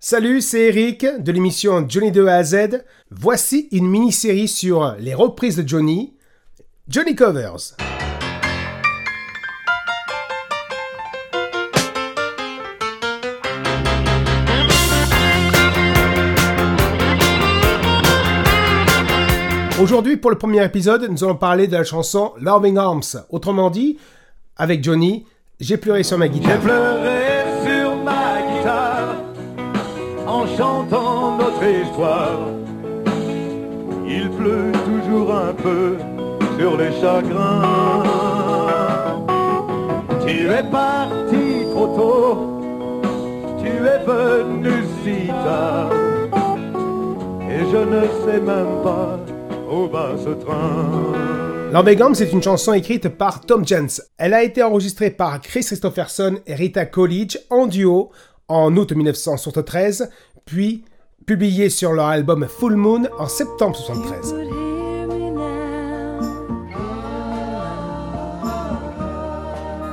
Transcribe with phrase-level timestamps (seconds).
[0.00, 2.84] Salut, c'est Eric de l'émission Johnny de A à Z.
[3.10, 6.14] Voici une mini-série sur les reprises de Johnny,
[6.86, 7.74] Johnny Covers.
[19.80, 23.24] Aujourd'hui, pour le premier épisode, nous allons parler de la chanson Loving Arms.
[23.30, 23.98] Autrement dit,
[24.56, 25.26] avec Johnny,
[25.58, 26.52] j'ai pleuré sur ma guitare.
[26.52, 27.27] J'ai pleuré
[30.28, 32.40] en chantant notre histoire.
[34.06, 35.96] Il pleut toujours un peu
[36.58, 38.02] sur les chagrins.
[40.26, 42.60] Tu es parti trop tôt,
[43.60, 45.90] tu es venu si tard.
[47.50, 49.18] Et je ne sais même pas
[49.70, 51.08] où va ce train.
[51.72, 54.02] Lambegam, c'est une chanson écrite par Tom Jens.
[54.16, 58.10] Elle a été enregistrée par Chris Christopherson et Rita Coolidge en duo
[58.48, 60.10] en août 1973,
[60.44, 60.84] puis
[61.26, 64.32] publiée sur leur album Full Moon en septembre 1973.
[64.32, 66.18] would hear me now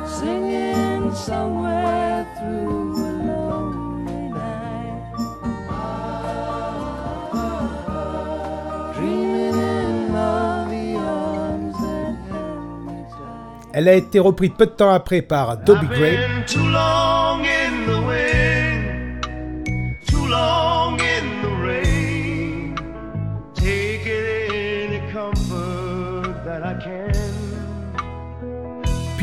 [0.07, 5.03] singing somewhere through a lonely night
[8.95, 14.91] dreaming in lovely arms that held me tight Elle a été reprise peu de temps
[14.91, 16.17] après par Dobie Gray.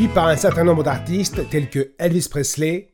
[0.07, 2.89] Par un certain nombre d'artistes tels que Elvis Presley,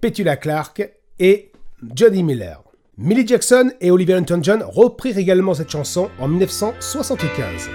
[0.00, 1.50] Petula Clark et
[1.94, 2.62] Johnny Miller.
[2.96, 7.68] Millie Jackson et Olivia Newton-John reprirent également cette chanson en 1975.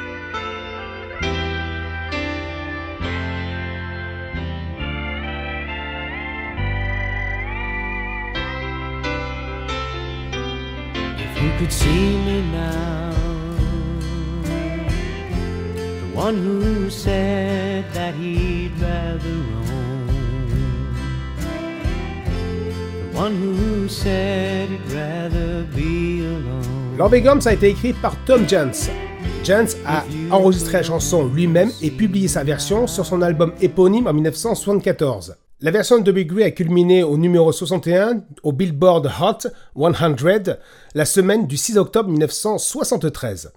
[11.17, 13.20] If you could see me now,
[16.21, 20.07] one who said that he'd rather roam,
[23.11, 26.97] the one who said he'd rather be alone.
[26.97, 28.91] Love Gums a été écrit par Tom Jens.
[29.43, 34.13] Jens a enregistré la chanson lui-même et publié sa version sur son album éponyme en
[34.13, 35.37] 1974.
[35.61, 40.57] La version de Big Gray a culminé au numéro 61 au Billboard Hot 100
[40.93, 43.51] la semaine du 6 octobre 1973.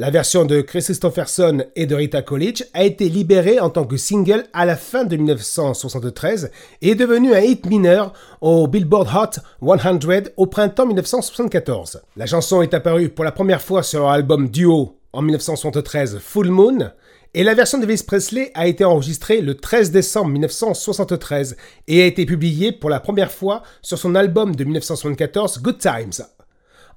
[0.00, 3.96] La version de Chris Christopherson et de Rita Coolidge a été libérée en tant que
[3.96, 9.40] single à la fin de 1973 et est devenue un hit mineur au Billboard Hot
[9.60, 12.02] 100 au printemps 1974.
[12.14, 16.48] La chanson est apparue pour la première fois sur leur album duo en 1973 Full
[16.48, 16.92] Moon
[17.34, 21.56] et la version d'Elvis Presley a été enregistrée le 13 décembre 1973
[21.88, 26.24] et a été publiée pour la première fois sur son album de 1974 Good Times.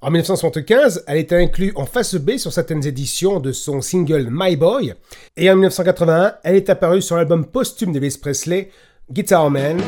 [0.04, 4.56] En 1975, elle était inclue en face B sur certaines éditions de son single My
[4.56, 4.94] Boy,
[5.36, 8.70] et en 1981, elle est apparue sur l'album posthume d'Elvis Presley,
[9.12, 9.80] Guitar Man,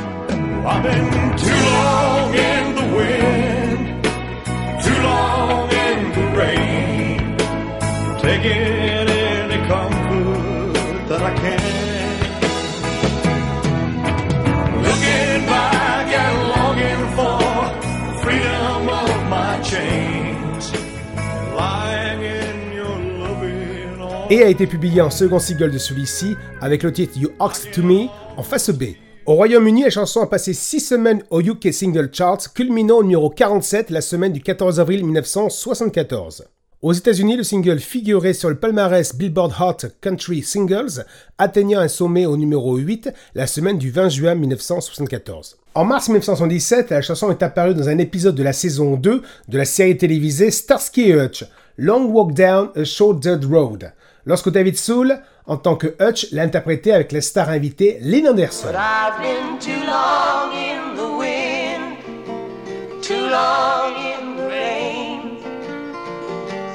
[24.30, 27.82] et a été publiée en second single de celui-ci avec le titre You Asked to
[27.82, 28.84] Me en face B.
[29.26, 33.30] Au Royaume-Uni, la chanson a passé 6 semaines au UK Single Charts, culminant au numéro
[33.30, 36.44] 47 la semaine du 14 avril 1974.
[36.82, 41.04] Aux États-Unis, le single figurait sur le palmarès Billboard Hot Country Singles,
[41.38, 45.56] atteignant un sommet au numéro 8 la semaine du 20 juin 1974.
[45.74, 49.58] En mars 1977, la chanson est apparue dans un épisode de la saison 2 de
[49.58, 51.44] la série télévisée Starsky Hutch,
[51.78, 53.92] Long Walk Down a Short Dirt Road,
[54.26, 58.68] lorsque David Soul, en tant que Hutch, l'a interprété avec la star invitée Lynn Anderson.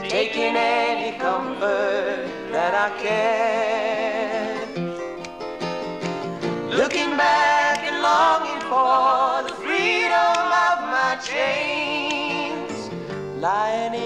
[0.10, 4.30] Taking any comfort that I can.
[6.76, 10.38] Looking back and longing for the freedom
[10.68, 12.90] of my chains,
[13.40, 13.99] lying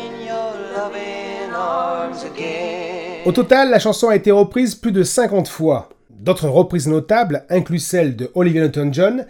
[3.26, 5.88] Au total, la chanson a été reprise plus de 50 fois.
[6.10, 9.26] D'autres reprises notables incluent celle de Olivia Newton-John,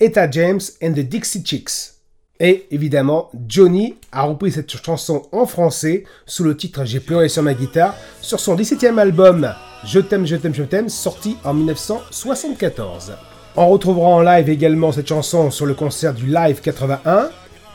[0.00, 1.94] Etta James and the Dixie Chicks.
[2.40, 7.42] Et évidemment, Johnny a repris cette chanson en français sous le titre J'ai pleuré sur
[7.42, 9.50] ma guitare sur son 17e album
[9.82, 13.14] Je t'aime, je t'aime, je t'aime, sorti en 1974.
[13.56, 17.30] On retrouvera en live également cette chanson sur le concert du Live 81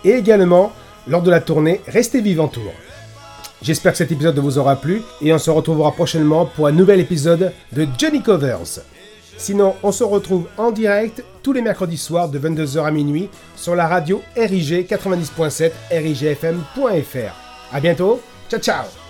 [0.06, 0.72] et également
[1.08, 2.72] lors de la tournée Restez Vivant Tour.
[3.64, 7.00] J'espère que cet épisode vous aura plu et on se retrouvera prochainement pour un nouvel
[7.00, 8.82] épisode de Johnny Covers.
[9.38, 13.76] Sinon, on se retrouve en direct tous les mercredis soirs de 22h à minuit sur
[13.76, 17.34] la radio RIG 90.7 rigfm.fr.
[17.72, 19.03] À bientôt, ciao ciao